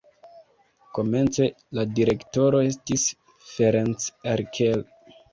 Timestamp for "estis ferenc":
2.69-4.07